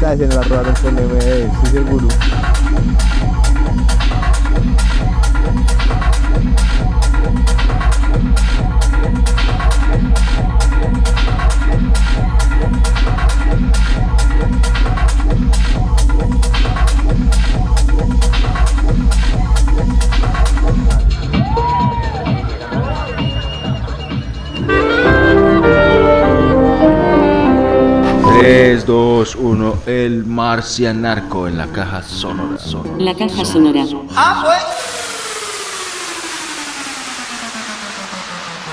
¿Sabes? 0.00 0.18
Se 0.18 0.26
nos 0.26 0.34
la 0.36 0.42
robaron 0.42 0.74
con 0.76 0.94
MD, 0.94 1.44
estoy 1.44 1.70
seguro. 1.70 2.08
2, 28.88 29.36
1. 29.36 29.78
El 29.84 30.24
marcianarco 30.24 31.46
en 31.46 31.58
la 31.58 31.66
caja 31.66 32.02
sonora. 32.02 32.56
La 32.96 33.14
caja 33.14 33.44
sonora. 33.44 33.84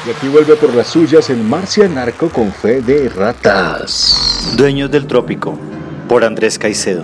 Y 0.08 0.10
aquí 0.10 0.30
vuelve 0.30 0.56
por 0.56 0.74
las 0.74 0.88
suyas 0.88 1.30
el 1.30 1.44
marcianarco 1.44 2.30
con 2.30 2.50
fe 2.54 2.82
de 2.82 3.10
ratas. 3.10 4.54
Dueños 4.56 4.90
del 4.90 5.06
Trópico, 5.06 5.60
por 6.08 6.24
Andrés 6.24 6.58
Caicedo. 6.58 7.04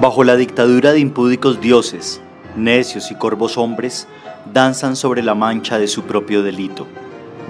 Bajo 0.00 0.24
la 0.24 0.34
dictadura 0.34 0.90
de 0.92 0.98
impúdicos 0.98 1.60
dioses, 1.60 2.20
necios 2.56 3.12
y 3.12 3.14
corvos 3.14 3.56
hombres, 3.56 4.08
danzan 4.52 4.96
sobre 4.96 5.22
la 5.22 5.36
mancha 5.36 5.78
de 5.78 5.86
su 5.86 6.02
propio 6.02 6.42
delito. 6.42 6.88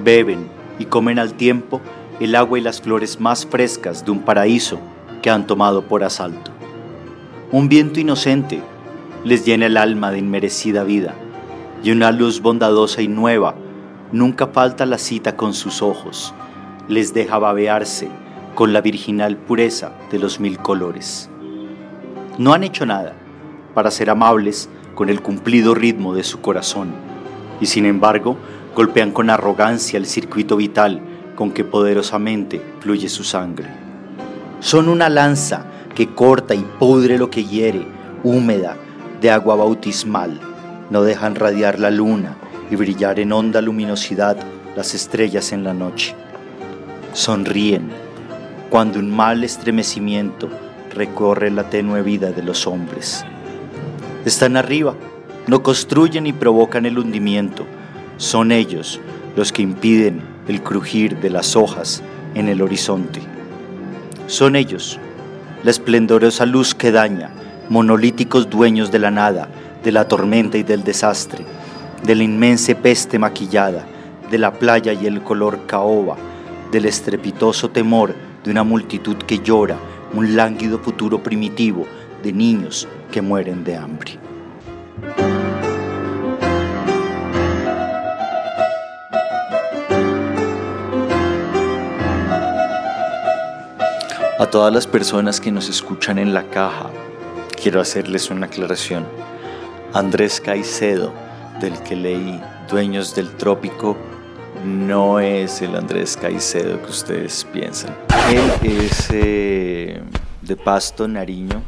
Beben 0.04 0.48
y 0.78 0.84
comen 0.84 1.18
al 1.18 1.32
tiempo 1.32 1.80
el 2.20 2.36
agua 2.36 2.58
y 2.58 2.62
las 2.62 2.82
flores 2.82 3.18
más 3.18 3.46
frescas 3.46 4.04
de 4.04 4.10
un 4.10 4.20
paraíso 4.20 4.78
que 5.22 5.30
han 5.30 5.46
tomado 5.46 5.82
por 5.82 6.04
asalto. 6.04 6.50
Un 7.50 7.68
viento 7.68 7.98
inocente 7.98 8.62
les 9.24 9.44
llena 9.44 9.66
el 9.66 9.76
alma 9.76 10.10
de 10.10 10.18
inmerecida 10.18 10.84
vida 10.84 11.14
y 11.82 11.90
una 11.90 12.12
luz 12.12 12.42
bondadosa 12.42 13.00
y 13.00 13.08
nueva 13.08 13.54
nunca 14.12 14.48
falta 14.48 14.84
la 14.86 14.98
cita 14.98 15.36
con 15.36 15.54
sus 15.54 15.82
ojos, 15.82 16.34
les 16.88 17.14
deja 17.14 17.38
babearse 17.38 18.08
con 18.54 18.72
la 18.72 18.82
virginal 18.82 19.36
pureza 19.36 19.92
de 20.10 20.18
los 20.18 20.40
mil 20.40 20.58
colores. 20.58 21.30
No 22.36 22.52
han 22.52 22.64
hecho 22.64 22.84
nada 22.84 23.14
para 23.74 23.90
ser 23.90 24.10
amables 24.10 24.68
con 24.94 25.08
el 25.08 25.22
cumplido 25.22 25.74
ritmo 25.74 26.14
de 26.14 26.24
su 26.24 26.40
corazón 26.40 26.92
y 27.60 27.66
sin 27.66 27.86
embargo 27.86 28.36
golpean 28.74 29.12
con 29.12 29.30
arrogancia 29.30 29.96
el 29.96 30.06
circuito 30.06 30.56
vital 30.56 31.00
con 31.40 31.52
que 31.52 31.64
poderosamente 31.64 32.60
fluye 32.80 33.08
su 33.08 33.24
sangre. 33.24 33.66
Son 34.60 34.90
una 34.90 35.08
lanza 35.08 35.64
que 35.94 36.08
corta 36.14 36.54
y 36.54 36.62
pudre 36.78 37.16
lo 37.16 37.30
que 37.30 37.46
hiere, 37.46 37.86
húmeda, 38.22 38.76
de 39.22 39.30
agua 39.30 39.56
bautismal. 39.56 40.38
No 40.90 41.02
dejan 41.02 41.36
radiar 41.36 41.78
la 41.78 41.90
luna 41.90 42.36
y 42.70 42.76
brillar 42.76 43.18
en 43.20 43.32
honda 43.32 43.62
luminosidad 43.62 44.36
las 44.76 44.92
estrellas 44.94 45.52
en 45.52 45.64
la 45.64 45.72
noche. 45.72 46.14
Sonríen 47.14 47.88
cuando 48.68 48.98
un 48.98 49.10
mal 49.10 49.42
estremecimiento 49.42 50.50
recorre 50.94 51.50
la 51.50 51.70
tenue 51.70 52.02
vida 52.02 52.32
de 52.32 52.42
los 52.42 52.66
hombres. 52.66 53.24
Están 54.26 54.58
arriba, 54.58 54.94
no 55.46 55.62
construyen 55.62 56.26
y 56.26 56.34
provocan 56.34 56.84
el 56.84 56.98
hundimiento. 56.98 57.64
Son 58.18 58.52
ellos 58.52 59.00
los 59.36 59.52
que 59.52 59.62
impiden 59.62 60.29
el 60.50 60.62
crujir 60.62 61.18
de 61.20 61.30
las 61.30 61.56
hojas 61.56 62.02
en 62.34 62.48
el 62.48 62.60
horizonte. 62.60 63.20
Son 64.26 64.56
ellos, 64.56 64.98
la 65.62 65.70
esplendorosa 65.70 66.44
luz 66.44 66.74
que 66.74 66.90
daña, 66.90 67.30
monolíticos 67.68 68.50
dueños 68.50 68.90
de 68.90 68.98
la 68.98 69.10
nada, 69.10 69.48
de 69.82 69.92
la 69.92 70.08
tormenta 70.08 70.58
y 70.58 70.62
del 70.62 70.82
desastre, 70.82 71.44
de 72.02 72.14
la 72.14 72.24
inmensa 72.24 72.74
peste 72.74 73.18
maquillada, 73.18 73.86
de 74.30 74.38
la 74.38 74.52
playa 74.52 74.92
y 74.92 75.06
el 75.06 75.22
color 75.22 75.66
caoba, 75.66 76.16
del 76.72 76.84
estrepitoso 76.84 77.70
temor 77.70 78.14
de 78.44 78.50
una 78.50 78.64
multitud 78.64 79.16
que 79.16 79.38
llora 79.38 79.76
un 80.14 80.34
lánguido 80.34 80.78
futuro 80.80 81.22
primitivo 81.22 81.86
de 82.22 82.32
niños 82.32 82.88
que 83.12 83.22
mueren 83.22 83.62
de 83.64 83.76
hambre. 83.76 84.18
A 94.40 94.48
todas 94.48 94.72
las 94.72 94.86
personas 94.86 95.38
que 95.38 95.52
nos 95.52 95.68
escuchan 95.68 96.18
en 96.18 96.32
la 96.32 96.48
caja, 96.48 96.88
quiero 97.62 97.78
hacerles 97.78 98.30
una 98.30 98.46
aclaración. 98.46 99.06
Andrés 99.92 100.40
Caicedo, 100.40 101.12
del 101.60 101.78
que 101.82 101.94
leí 101.94 102.40
Dueños 102.70 103.14
del 103.14 103.36
Trópico, 103.36 103.98
no 104.64 105.20
es 105.20 105.60
el 105.60 105.76
Andrés 105.76 106.16
Caicedo 106.16 106.80
que 106.80 106.90
ustedes 106.90 107.46
piensan. 107.52 107.94
Él 108.30 108.50
es 108.62 109.08
eh, 109.12 110.02
de 110.40 110.56
Pasto, 110.56 111.06
Nariño. 111.06 111.62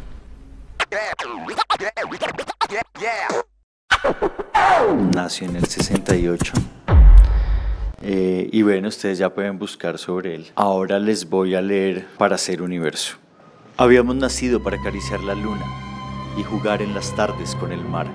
Nació 5.14 5.46
en 5.46 5.56
el 5.56 5.66
68. 5.66 6.52
Eh, 8.04 8.48
y 8.50 8.62
bueno, 8.62 8.88
ustedes 8.88 9.18
ya 9.18 9.32
pueden 9.32 9.60
buscar 9.60 9.96
sobre 9.96 10.34
él. 10.34 10.46
Ahora 10.56 10.98
les 10.98 11.28
voy 11.28 11.54
a 11.54 11.62
leer 11.62 12.06
para 12.18 12.36
ser 12.36 12.60
universo. 12.60 13.16
Habíamos 13.76 14.16
nacido 14.16 14.60
para 14.60 14.76
acariciar 14.76 15.20
la 15.22 15.36
luna 15.36 15.64
y 16.36 16.42
jugar 16.42 16.82
en 16.82 16.94
las 16.94 17.14
tardes 17.14 17.54
con 17.54 17.70
el 17.70 17.84
mar, 17.84 18.08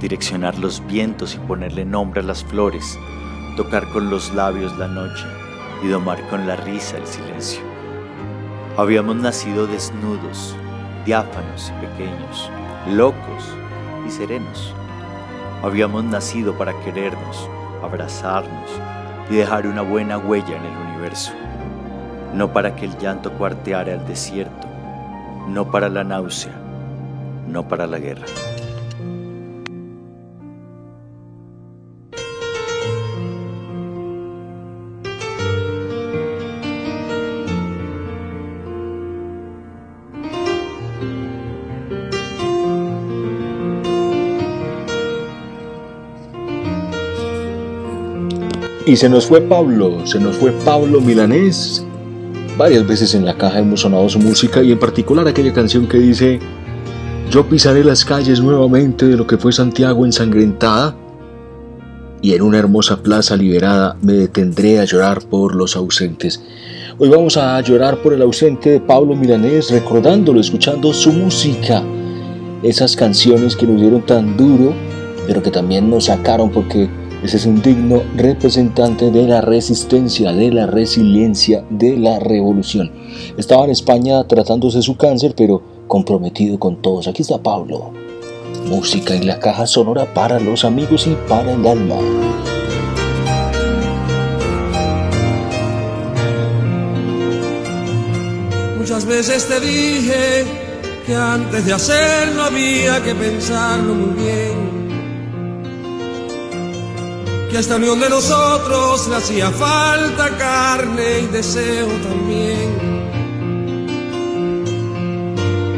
direccionar 0.00 0.58
los 0.58 0.84
vientos 0.86 1.36
y 1.36 1.38
ponerle 1.38 1.84
nombre 1.84 2.20
a 2.20 2.24
las 2.24 2.44
flores, 2.44 2.98
tocar 3.56 3.88
con 3.92 4.10
los 4.10 4.34
labios 4.34 4.76
la 4.78 4.88
noche 4.88 5.24
y 5.82 5.86
domar 5.86 6.20
con 6.28 6.48
la 6.48 6.56
risa 6.56 6.98
el 6.98 7.06
silencio. 7.06 7.60
Habíamos 8.76 9.14
nacido 9.14 9.68
desnudos, 9.68 10.56
diáfanos 11.06 11.72
y 11.76 11.86
pequeños, 11.86 12.50
locos 12.88 13.44
y 14.06 14.10
serenos. 14.10 14.74
Habíamos 15.62 16.02
nacido 16.02 16.58
para 16.58 16.78
querernos, 16.80 17.48
abrazarnos 17.82 18.70
y 19.30 19.36
dejar 19.36 19.66
una 19.66 19.82
buena 19.82 20.18
huella 20.18 20.56
en 20.56 20.64
el 20.64 20.76
universo. 20.76 21.32
No 22.34 22.52
para 22.52 22.74
que 22.74 22.84
el 22.84 22.98
llanto 22.98 23.32
cuarteara 23.32 23.94
el 23.94 24.06
desierto, 24.06 24.68
no 25.48 25.70
para 25.70 25.88
la 25.88 26.04
náusea, 26.04 26.52
no 27.48 27.66
para 27.66 27.86
la 27.86 27.98
guerra. 27.98 28.26
Y 48.90 48.96
se 48.96 49.08
nos 49.08 49.26
fue 49.26 49.40
Pablo, 49.40 50.04
se 50.04 50.18
nos 50.18 50.34
fue 50.34 50.50
Pablo 50.50 51.00
Milanés. 51.00 51.86
Varias 52.58 52.84
veces 52.88 53.14
en 53.14 53.24
la 53.24 53.36
caja 53.36 53.60
hemos 53.60 53.82
sonado 53.82 54.08
su 54.08 54.18
música 54.18 54.64
y 54.64 54.72
en 54.72 54.80
particular 54.80 55.28
aquella 55.28 55.52
canción 55.52 55.86
que 55.86 55.96
dice 55.98 56.40
Yo 57.30 57.48
pisaré 57.48 57.84
las 57.84 58.04
calles 58.04 58.40
nuevamente 58.40 59.06
de 59.06 59.16
lo 59.16 59.28
que 59.28 59.38
fue 59.38 59.52
Santiago 59.52 60.04
ensangrentada 60.04 60.96
y 62.20 62.34
en 62.34 62.42
una 62.42 62.58
hermosa 62.58 63.00
plaza 63.00 63.36
liberada 63.36 63.96
me 64.02 64.14
detendré 64.14 64.80
a 64.80 64.84
llorar 64.86 65.22
por 65.22 65.54
los 65.54 65.76
ausentes. 65.76 66.42
Hoy 66.98 67.10
vamos 67.10 67.36
a 67.36 67.60
llorar 67.60 68.02
por 68.02 68.12
el 68.12 68.22
ausente 68.22 68.70
de 68.70 68.80
Pablo 68.80 69.14
Milanés, 69.14 69.70
recordándolo, 69.70 70.40
escuchando 70.40 70.92
su 70.92 71.12
música. 71.12 71.80
Esas 72.64 72.96
canciones 72.96 73.54
que 73.54 73.68
nos 73.68 73.80
dieron 73.80 74.04
tan 74.04 74.36
duro, 74.36 74.74
pero 75.28 75.44
que 75.44 75.52
también 75.52 75.88
nos 75.88 76.06
sacaron 76.06 76.50
porque 76.50 76.90
ese 77.22 77.36
es 77.36 77.44
un 77.44 77.60
digno 77.60 78.02
representante 78.16 79.10
de 79.10 79.26
la 79.26 79.42
resistencia, 79.42 80.32
de 80.32 80.50
la 80.50 80.66
resiliencia, 80.66 81.62
de 81.68 81.98
la 81.98 82.18
revolución. 82.18 82.90
Estaba 83.36 83.64
en 83.64 83.70
España 83.70 84.24
tratándose 84.24 84.80
su 84.80 84.96
cáncer, 84.96 85.34
pero 85.36 85.62
comprometido 85.86 86.58
con 86.58 86.80
todos. 86.80 87.08
Aquí 87.08 87.20
está 87.20 87.42
Pablo. 87.42 87.92
Música 88.66 89.14
en 89.14 89.26
la 89.26 89.38
caja 89.38 89.66
sonora 89.66 90.14
para 90.14 90.40
los 90.40 90.64
amigos 90.64 91.06
y 91.06 91.16
para 91.28 91.52
el 91.52 91.66
alma. 91.66 91.96
Muchas 98.78 99.04
veces 99.04 99.46
te 99.46 99.60
dije 99.60 100.44
que 101.06 101.14
antes 101.14 101.66
de 101.66 101.72
hacerlo 101.74 102.44
había 102.44 103.02
que 103.02 103.14
pensarlo 103.14 103.94
muy 103.94 104.22
bien 104.22 104.79
que 107.50 107.56
a 107.56 107.60
esta 107.60 107.76
unión 107.76 107.98
de 107.98 108.08
nosotros 108.08 109.08
le 109.08 109.16
hacía 109.16 109.50
falta 109.50 110.36
carne 110.38 111.20
y 111.20 111.26
deseo 111.26 111.88
también. 111.88 112.90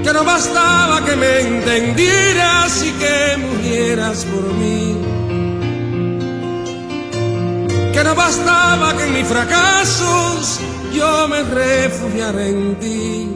Que 0.04 0.12
no 0.12 0.22
bastaba 0.24 1.02
que 1.04 1.16
me 1.16 1.40
entendieras 1.40 2.85
y 2.85 2.92
que 2.92 3.37
murieras 3.38 4.26
por 4.26 4.44
mí. 4.54 4.98
Que 7.94 8.04
no 8.04 8.14
bastaba 8.14 8.94
que 8.96 9.04
en 9.04 9.14
mis 9.14 9.26
fracasos 9.26 10.61
yo 10.92 11.26
me 11.28 11.42
refugiara 11.42 12.46
en 12.46 12.74
ti. 12.76 13.28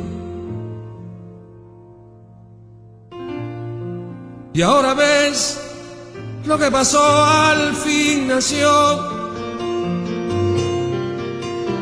Y 4.53 4.63
ahora 4.63 4.95
ves 4.95 5.66
lo 6.47 6.57
que 6.57 6.71
pasó 6.71 7.03
al 7.25 7.75
fin 7.75 8.29
nació. 8.29 8.71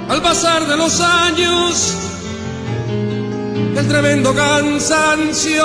Al 0.08 0.22
pasar 0.22 0.66
de 0.66 0.76
los 0.76 1.00
años, 1.00 1.96
el 3.76 3.88
tremendo 3.88 4.34
cansancio 4.34 5.64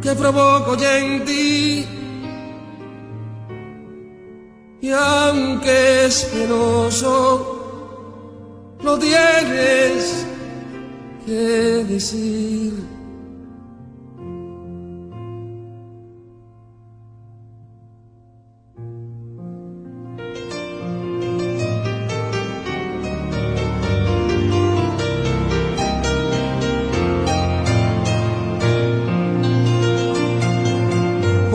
que 0.00 0.14
provoco 0.14 0.76
ya 0.76 0.98
en 0.98 1.24
ti. 1.24 1.86
Y 4.80 4.90
aunque 4.90 6.06
es 6.06 6.24
penoso, 6.24 7.16
lo 8.82 8.98
tienes 8.98 10.26
que 11.26 11.84
decir. 11.88 12.93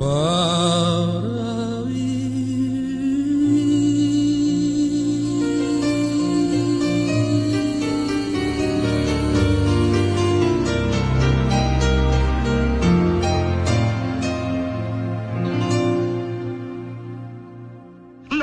No 0.00 0.06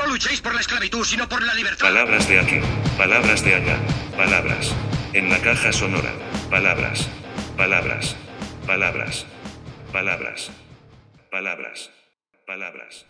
luchéis 0.06 0.42
por 0.42 0.54
la 0.54 0.60
esclavitud, 0.60 1.04
sino 1.04 1.26
por 1.26 1.42
la 1.42 1.54
libertad. 1.54 1.86
Palabras 1.86 2.28
de 2.28 2.38
aquí, 2.38 2.60
palabras 2.98 3.42
de 3.42 3.54
allá, 3.54 3.78
palabras. 4.14 4.74
En 5.14 5.30
la 5.30 5.38
caja 5.40 5.72
sonora, 5.72 6.12
palabras, 6.50 7.08
palabras, 7.56 8.14
palabras, 8.66 9.24
palabras, 9.90 10.50
palabras, 11.36 11.90
palabras. 12.46 13.04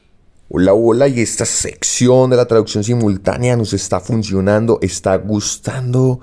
Hola, 0.48 0.74
hola, 0.74 1.06
y 1.06 1.20
esta 1.20 1.44
sección 1.44 2.28
de 2.28 2.36
la 2.36 2.46
traducción 2.46 2.82
simultánea 2.82 3.56
nos 3.56 3.72
está 3.72 4.00
funcionando, 4.00 4.80
está 4.82 5.14
gustando 5.14 6.18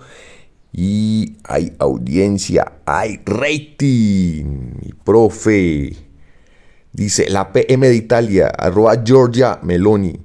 y 0.74 1.38
hay 1.46 1.74
audiencia, 1.80 2.74
hay 2.86 3.22
rating. 3.26 4.74
Mi 4.82 4.92
profe 5.06 5.96
dice 6.92 7.30
la 7.30 7.54
PM 7.54 7.88
de 7.88 7.96
Italia, 7.96 8.48
arroba 8.50 9.02
Giorgia 9.02 9.62
Meloni, 9.64 10.20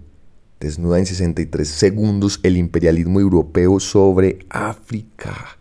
desnuda 0.59 0.99
en 0.99 1.07
63 1.07 1.69
segundos 1.69 2.41
el 2.43 2.57
imperialismo 2.57 3.21
europeo 3.21 3.79
sobre 3.79 4.41
África. 4.51 5.57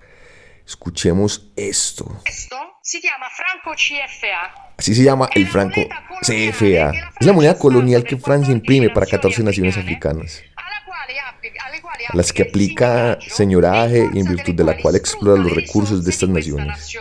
Escuchemos 0.66 1.52
esto. 1.56 2.22
Questo 2.26 2.56
si 2.82 3.02
chiama 3.02 3.30
franco 3.30 3.76
CFA. 3.76 4.67
Así 4.78 4.94
se 4.94 5.04
llama 5.04 5.28
el 5.34 5.48
franco 5.48 5.82
CFA. 6.22 6.92
Es 7.20 7.26
la 7.26 7.34
moneda 7.34 7.58
colonial 7.58 8.04
que 8.04 8.18
Francia 8.18 8.52
imprime 8.54 8.90
para 8.90 9.08
14 9.08 9.44
naciones 9.44 9.76
africanas, 9.78 10.44
a 12.10 12.16
las 12.16 12.32
que 12.32 12.44
aplica 12.44 13.18
señoraje 13.28 14.08
y 14.14 14.20
en 14.20 14.28
virtud 14.28 14.54
de 14.54 14.64
la 14.64 14.78
cual 14.78 14.96
explora 14.96 15.42
los 15.42 15.54
recursos 15.54 16.04
de 16.04 16.12
estas 16.12 16.30
naciones. 16.30 16.96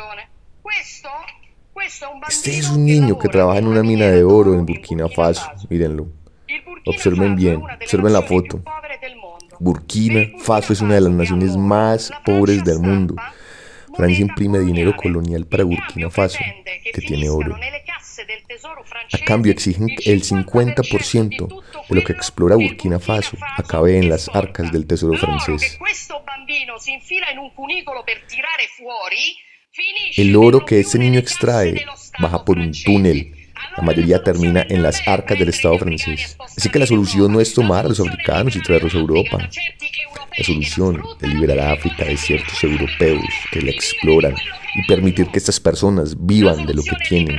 Este 2.29 2.59
es 2.59 2.71
un 2.71 2.85
niño 2.85 3.19
que 3.19 3.29
trabaja 3.29 3.59
en 3.59 3.67
una 3.67 3.83
mina 3.83 4.07
de 4.07 4.25
oro 4.25 4.55
en 4.55 4.65
Burkina 4.65 5.09
Faso, 5.09 5.47
mírenlo. 5.69 6.09
Observen 6.87 7.37
bien, 7.37 7.62
observen 7.62 8.12
la 8.12 8.23
foto. 8.23 8.62
Burkina 9.59 10.27
Faso 10.39 10.73
es 10.73 10.81
una 10.81 10.95
de 10.95 11.03
las 11.03 11.12
naciones 11.12 11.57
más 11.57 12.11
pobres 12.25 12.65
del 12.65 12.79
mundo. 12.81 13.15
Francia 13.96 14.22
imprime 14.22 14.59
dinero 14.61 14.94
colonial 14.94 15.46
para 15.46 15.64
Burkina 15.64 16.11
Faso, 16.11 16.38
que 16.92 17.00
tiene 17.00 17.28
oro. 17.28 17.56
A 19.12 19.18
cambio 19.24 19.52
exigen 19.52 19.88
que 19.88 20.12
el 20.12 20.22
50% 20.22 21.62
de 21.88 21.94
lo 21.94 22.04
que 22.04 22.12
explora 22.12 22.56
Burkina 22.56 22.98
Faso 22.98 23.37
acabe 23.56 23.98
en 23.98 24.09
las 24.09 24.28
arcas 24.35 24.72
del 24.72 24.87
tesoro 24.87 25.18
francés. 25.18 25.78
El 30.16 30.37
oro 30.37 30.64
que 30.64 30.80
este 30.80 30.98
niño 30.98 31.18
extrae 31.18 31.85
baja 32.18 32.44
por 32.44 32.59
un 32.59 32.72
túnel. 32.72 33.36
La 33.77 33.83
mayoría 33.83 34.23
termina 34.23 34.65
en 34.69 34.83
las 34.83 35.07
arcas 35.07 35.39
del 35.39 35.51
Estado 35.51 35.79
francés. 35.79 36.37
Así 36.57 36.71
que 36.71 36.79
la 36.79 36.87
solución 36.87 37.31
no 37.31 37.41
es 37.41 37.53
tomar 37.53 37.85
a 37.85 37.89
los 37.89 38.01
africanos 38.01 38.57
y 38.57 38.62
traerlos 38.62 38.95
a 38.95 38.99
Europa. 38.99 39.39
La 40.39 40.45
solución 40.45 41.03
es 41.21 41.29
liberar 41.29 41.59
a 41.61 41.73
África 41.73 42.05
de 42.05 42.17
ciertos 42.17 42.62
europeos 42.65 43.25
que 43.53 43.61
la 43.61 43.71
exploran 43.71 44.35
y 44.75 44.87
permitir 44.87 45.27
que 45.27 45.39
estas 45.39 45.61
personas 45.61 46.15
vivan 46.19 46.65
de 46.65 46.73
lo 46.73 46.83
que 46.83 46.97
tienen. 47.07 47.39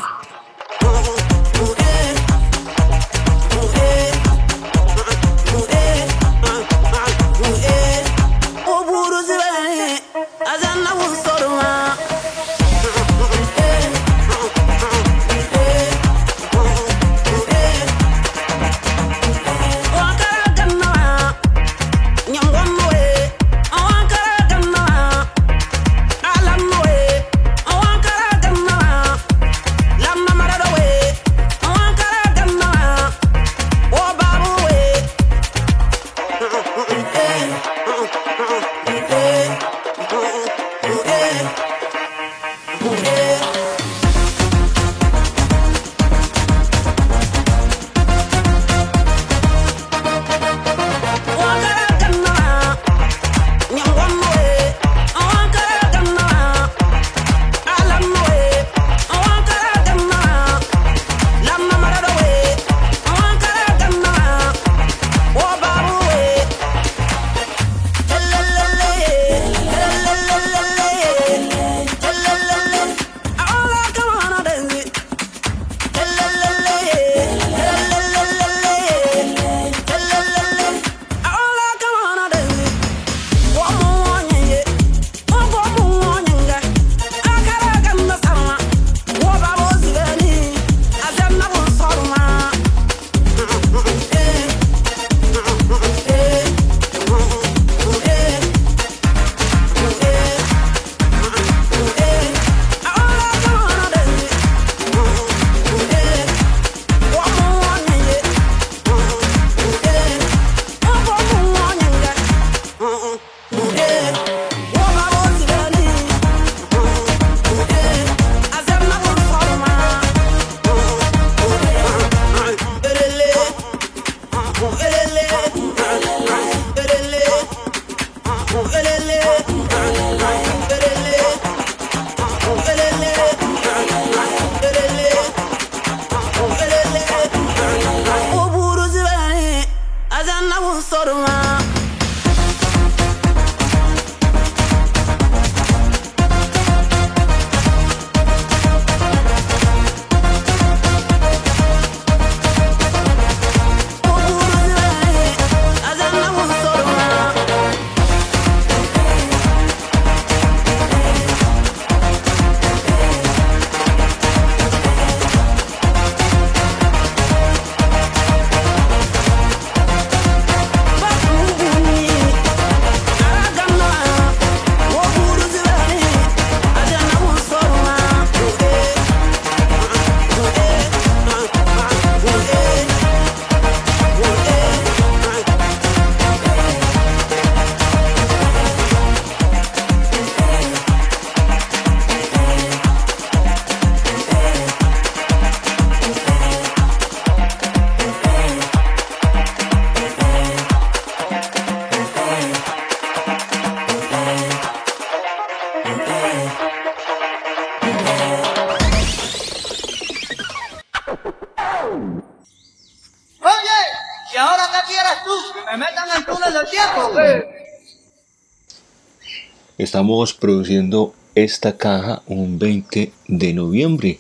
Estamos 219.97 220.36
produciendo 220.36 221.15
esta 221.33 221.75
caja 221.75 222.21
un 222.27 222.60
20 222.60 223.12
de 223.29 223.53
noviembre. 223.55 224.19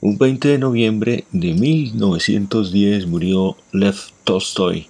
Un 0.00 0.16
20 0.16 0.46
de 0.46 0.58
noviembre 0.58 1.24
de 1.32 1.54
1910 1.54 3.08
murió 3.08 3.56
Lev 3.72 3.96
Tolstoy 4.22 4.86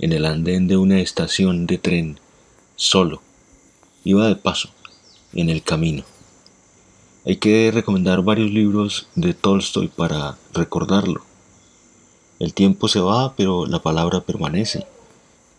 en 0.00 0.12
el 0.12 0.26
andén 0.26 0.68
de 0.68 0.76
una 0.76 1.00
estación 1.00 1.66
de 1.66 1.78
tren, 1.78 2.20
solo. 2.76 3.22
Iba 4.04 4.28
de 4.28 4.36
paso, 4.36 4.68
en 5.32 5.48
el 5.48 5.62
camino. 5.62 6.04
Hay 7.24 7.36
que 7.36 7.70
recomendar 7.72 8.20
varios 8.20 8.50
libros 8.50 9.08
de 9.14 9.32
Tolstoy 9.32 9.88
para 9.88 10.36
recordarlo. 10.52 11.22
El 12.38 12.52
tiempo 12.52 12.86
se 12.86 13.00
va, 13.00 13.34
pero 13.34 13.64
la 13.64 13.80
palabra 13.80 14.20
permanece. 14.20 14.84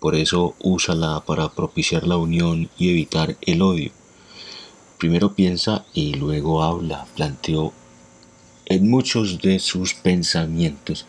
Por 0.04 0.16
eso 0.16 0.54
úsala 0.60 1.24
para 1.26 1.48
propiciar 1.48 2.06
la 2.06 2.18
unión 2.18 2.70
y 2.78 2.90
evitar 2.90 3.38
el 3.40 3.62
odio. 3.62 3.90
Primero 4.98 5.34
piensa 5.34 5.86
y 5.94 6.16
luego 6.16 6.62
habla, 6.62 7.06
planteó 7.16 7.72
en 8.66 8.90
muchos 8.90 9.42
de 9.42 9.60
sus 9.60 9.94
pensamientos. 9.94 11.06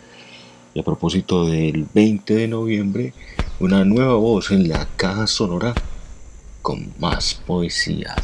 Y 0.74 0.78
a 0.78 0.84
propósito 0.84 1.44
del 1.44 1.88
20 1.92 2.34
de 2.34 2.46
noviembre, 2.46 3.14
una 3.58 3.84
nueva 3.84 4.14
voz 4.14 4.52
en 4.52 4.68
la 4.68 4.86
caja 4.96 5.26
sonora 5.26 5.74
con 6.62 6.94
más 7.00 7.34
poesía. 7.34 8.14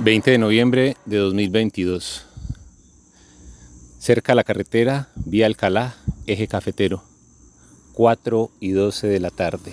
20 0.00 0.30
de 0.32 0.36
noviembre 0.36 0.96
de 1.06 1.16
2022. 1.16 2.26
Cerca 4.02 4.32
a 4.32 4.34
la 4.34 4.42
carretera, 4.42 5.10
vía 5.14 5.46
Alcalá, 5.46 5.94
eje 6.26 6.48
cafetero. 6.48 7.04
4 7.92 8.50
y 8.58 8.72
12 8.72 9.06
de 9.06 9.20
la 9.20 9.30
tarde. 9.30 9.72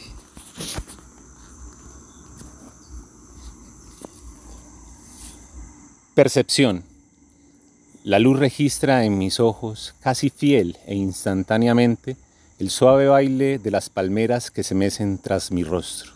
Percepción. 6.13 6.83
La 8.03 8.19
luz 8.19 8.37
registra 8.37 9.03
en 9.03 9.17
mis 9.17 9.39
ojos, 9.39 9.95
casi 9.99 10.29
fiel 10.29 10.77
e 10.85 10.93
instantáneamente, 10.93 12.15
el 12.59 12.69
suave 12.69 13.07
baile 13.07 13.57
de 13.57 13.71
las 13.71 13.89
palmeras 13.89 14.51
que 14.51 14.61
se 14.61 14.75
mecen 14.75 15.17
tras 15.17 15.51
mi 15.51 15.63
rostro. 15.63 16.11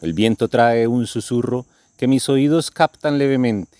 El 0.00 0.14
viento 0.14 0.48
trae 0.48 0.86
un 0.86 1.06
susurro 1.06 1.66
que 1.98 2.08
mis 2.08 2.30
oídos 2.30 2.70
captan 2.70 3.18
levemente, 3.18 3.76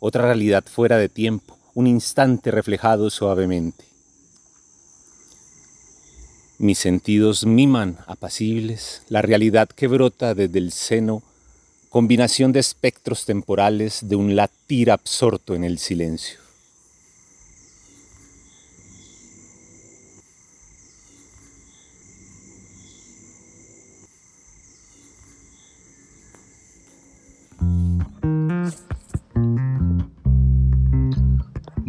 otra 0.00 0.22
realidad 0.22 0.64
fuera 0.66 0.98
de 0.98 1.08
tiempo, 1.08 1.55
un 1.76 1.86
instante 1.86 2.50
reflejado 2.50 3.10
suavemente. 3.10 3.84
Mis 6.56 6.78
sentidos 6.78 7.44
miman 7.44 7.98
apacibles 8.06 9.02
la 9.10 9.20
realidad 9.20 9.68
que 9.68 9.86
brota 9.86 10.34
desde 10.34 10.58
el 10.58 10.72
seno, 10.72 11.22
combinación 11.90 12.52
de 12.52 12.60
espectros 12.60 13.26
temporales 13.26 14.08
de 14.08 14.16
un 14.16 14.36
latir 14.36 14.90
absorto 14.90 15.54
en 15.54 15.64
el 15.64 15.78
silencio. 15.78 16.45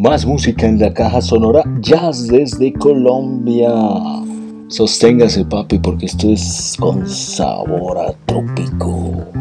Más 0.07 0.25
música 0.25 0.65
en 0.65 0.79
la 0.79 0.93
caja 0.93 1.21
sonora, 1.21 1.65
jazz 1.81 2.29
desde 2.29 2.71
Colombia. 2.71 3.73
Sosténgase 4.69 5.43
papi 5.43 5.79
porque 5.79 6.05
esto 6.05 6.29
es 6.29 6.77
con 6.79 7.05
sabor 7.09 7.97
a 7.97 8.13
trópico. 8.25 9.36